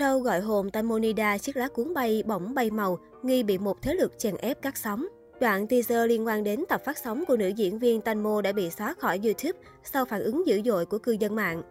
[0.00, 3.94] Sau gọi hồn Tamonida chiếc lá cuốn bay bỗng bay màu, nghi bị một thế
[3.94, 5.06] lực chèn ép cắt sóng.
[5.40, 8.70] Đoạn teaser liên quan đến tập phát sóng của nữ diễn viên Tanmo đã bị
[8.70, 11.62] xóa khỏi YouTube sau phản ứng dữ dội của cư dân mạng.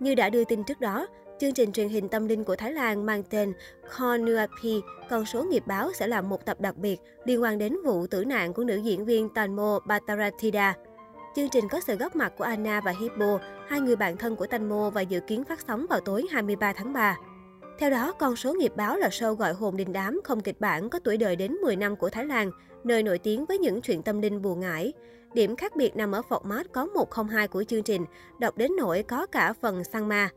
[0.00, 1.06] Như đã đưa tin trước đó,
[1.40, 3.52] chương trình truyền hình tâm linh của Thái Lan mang tên
[3.98, 4.80] Konuapi,
[5.10, 8.24] con số nghiệp báo sẽ là một tập đặc biệt liên quan đến vụ tử
[8.24, 10.74] nạn của nữ diễn viên Tanmo Bataratida.
[11.36, 14.46] Chương trình có sự góp mặt của Anna và Hippo, hai người bạn thân của
[14.46, 17.16] Tanmo và dự kiến phát sóng vào tối 23 tháng 3.
[17.78, 20.88] Theo đó, con số nghiệp báo là show gọi hồn đình đám không kịch bản
[20.88, 22.50] có tuổi đời đến 10 năm của Thái Lan,
[22.84, 24.92] nơi nổi tiếng với những chuyện tâm linh buồn ngãi.
[25.34, 28.04] Điểm khác biệt nằm ở format có 102 của chương trình,
[28.40, 30.28] đọc đến nỗi có cả phần sang ma.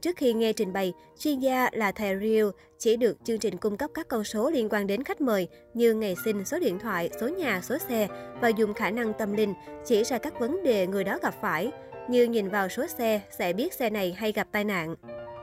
[0.00, 3.76] Trước khi nghe trình bày, chuyên gia là thầy Rio chỉ được chương trình cung
[3.76, 7.10] cấp các con số liên quan đến khách mời như ngày sinh, số điện thoại,
[7.20, 8.08] số nhà, số xe
[8.40, 9.54] và dùng khả năng tâm linh
[9.84, 11.72] chỉ ra các vấn đề người đó gặp phải,
[12.08, 14.94] như nhìn vào số xe sẽ biết xe này hay gặp tai nạn.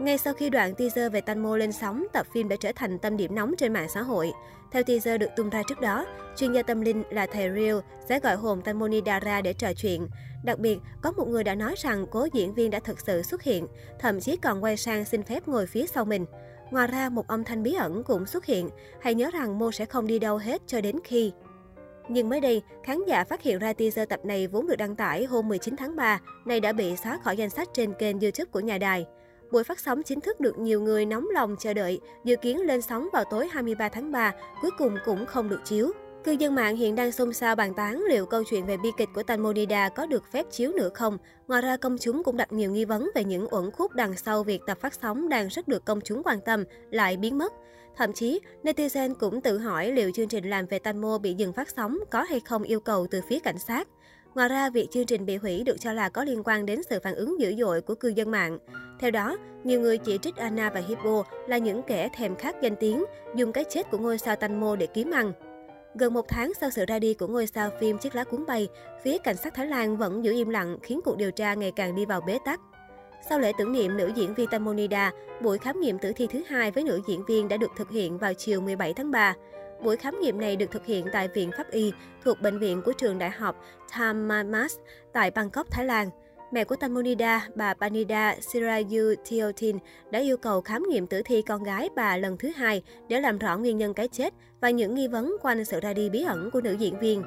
[0.01, 3.17] Ngay sau khi đoạn teaser về Tanmo lên sóng, tập phim đã trở thành tâm
[3.17, 4.31] điểm nóng trên mạng xã hội.
[4.71, 7.77] Theo teaser được tung ra trước đó, chuyên gia tâm linh là thầy Real
[8.09, 10.07] sẽ gọi hồn Tanmoni Dara để trò chuyện.
[10.43, 13.43] Đặc biệt, có một người đã nói rằng cố diễn viên đã thực sự xuất
[13.43, 13.67] hiện,
[13.99, 16.25] thậm chí còn quay sang xin phép ngồi phía sau mình.
[16.71, 18.69] Ngoài ra, một âm thanh bí ẩn cũng xuất hiện.
[19.01, 21.31] Hãy nhớ rằng Mo sẽ không đi đâu hết cho đến khi...
[22.09, 25.25] Nhưng mới đây, khán giả phát hiện ra teaser tập này vốn được đăng tải
[25.25, 28.59] hôm 19 tháng 3, nay đã bị xóa khỏi danh sách trên kênh YouTube của
[28.59, 29.05] nhà đài.
[29.51, 32.81] Buổi phát sóng chính thức được nhiều người nóng lòng chờ đợi, dự kiến lên
[32.81, 35.91] sóng vào tối 23 tháng 3, cuối cùng cũng không được chiếu.
[36.23, 39.09] Cư dân mạng hiện đang xôn xao bàn tán liệu câu chuyện về bi kịch
[39.15, 41.17] của Tanmonida có được phép chiếu nữa không.
[41.47, 44.43] Ngoài ra, công chúng cũng đặt nhiều nghi vấn về những uẩn khúc đằng sau
[44.43, 47.53] việc tập phát sóng đang rất được công chúng quan tâm, lại biến mất.
[47.97, 51.69] Thậm chí, netizen cũng tự hỏi liệu chương trình làm về Tanmo bị dừng phát
[51.69, 53.87] sóng có hay không yêu cầu từ phía cảnh sát.
[54.35, 56.99] Ngoài ra, việc chương trình bị hủy được cho là có liên quan đến sự
[57.03, 58.57] phản ứng dữ dội của cư dân mạng.
[59.01, 62.75] Theo đó, nhiều người chỉ trích Anna và Hippo là những kẻ thèm khát danh
[62.75, 65.33] tiếng, dùng cái chết của ngôi sao Tanmo để kiếm ăn.
[65.95, 68.67] Gần một tháng sau sự ra đi của ngôi sao phim Chiếc lá cuốn bay,
[69.03, 71.95] phía cảnh sát Thái Lan vẫn giữ im lặng khiến cuộc điều tra ngày càng
[71.95, 72.59] đi vào bế tắc.
[73.29, 75.11] Sau lễ tưởng niệm nữ diễn viên Tamonida,
[75.41, 78.17] buổi khám nghiệm tử thi thứ hai với nữ diễn viên đã được thực hiện
[78.17, 79.33] vào chiều 17 tháng 3.
[79.83, 82.93] Buổi khám nghiệm này được thực hiện tại Viện Pháp Y thuộc Bệnh viện của
[82.93, 84.71] trường đại học Thammasat
[85.13, 86.09] tại Bangkok, Thái Lan.
[86.53, 89.77] Mẹ của Tamonida, bà Panida Sirayu Theotin
[90.11, 93.37] đã yêu cầu khám nghiệm tử thi con gái bà lần thứ hai để làm
[93.37, 96.49] rõ nguyên nhân cái chết và những nghi vấn quanh sự ra đi bí ẩn
[96.51, 97.23] của nữ diễn viên.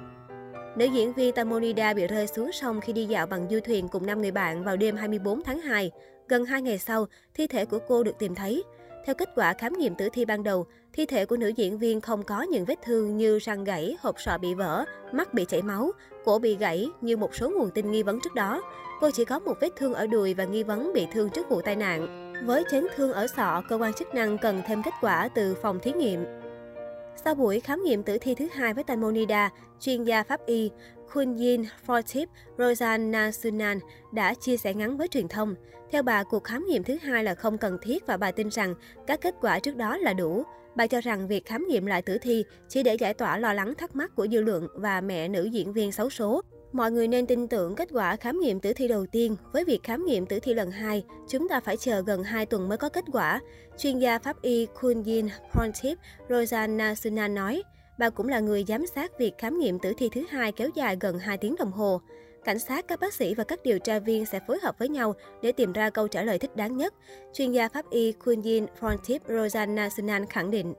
[0.77, 4.07] Nữ diễn viên Tamonida bị rơi xuống sông khi đi dạo bằng du thuyền cùng
[4.07, 5.91] 5 người bạn vào đêm 24 tháng 2.
[6.29, 8.63] Gần 2 ngày sau, thi thể của cô được tìm thấy.
[9.05, 12.01] Theo kết quả khám nghiệm tử thi ban đầu, thi thể của nữ diễn viên
[12.01, 15.63] không có những vết thương như răng gãy, hộp sọ bị vỡ, mắt bị chảy
[15.63, 15.91] máu,
[16.25, 18.63] cổ bị gãy như một số nguồn tin nghi vấn trước đó.
[19.01, 21.61] Cô chỉ có một vết thương ở đùi và nghi vấn bị thương trước vụ
[21.63, 22.33] tai nạn.
[22.47, 25.79] Với chấn thương ở sọ, cơ quan chức năng cần thêm kết quả từ phòng
[25.83, 26.25] thí nghiệm.
[27.25, 29.51] Sau buổi khám nghiệm tử thi thứ hai với Tamonida,
[29.81, 30.71] chuyên gia pháp y
[31.13, 32.27] Kunjin Fortip
[32.59, 33.79] Rosanna Sunan
[34.13, 35.55] đã chia sẻ ngắn với truyền thông.
[35.91, 38.75] Theo bà, cuộc khám nghiệm thứ hai là không cần thiết và bà tin rằng
[39.07, 40.43] các kết quả trước đó là đủ.
[40.77, 43.75] Bà cho rằng việc khám nghiệm lại tử thi chỉ để giải tỏa lo lắng
[43.75, 46.43] thắc mắc của dư luận và mẹ nữ diễn viên xấu số.
[46.75, 49.37] Mọi người nên tin tưởng kết quả khám nghiệm tử thi đầu tiên.
[49.53, 52.69] Với việc khám nghiệm tử thi lần hai, chúng ta phải chờ gần 2 tuần
[52.69, 53.41] mới có kết quả.
[53.79, 55.99] Chuyên gia pháp y Kunjin Pontip
[56.29, 57.63] Rosanna Sunan nói,
[57.99, 60.97] bà cũng là người giám sát việc khám nghiệm tử thi thứ hai kéo dài
[61.01, 62.01] gần 2 tiếng đồng hồ.
[62.45, 65.15] Cảnh sát, các bác sĩ và các điều tra viên sẽ phối hợp với nhau
[65.43, 66.95] để tìm ra câu trả lời thích đáng nhất.
[67.33, 70.75] Chuyên gia pháp y Kunjin Pontip Rosanna Sunan khẳng định.